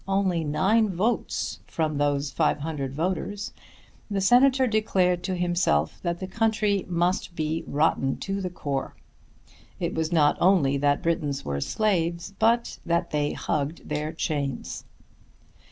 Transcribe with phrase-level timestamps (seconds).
[0.07, 3.53] only nine votes from those 500 voters,
[4.09, 8.95] the Senator declared to himself that the country must be rotten to the core.
[9.79, 14.85] It was not only that Britons were slaves, but that they "hugged their chains."